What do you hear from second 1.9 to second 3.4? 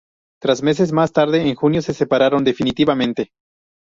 separaron definitivamente.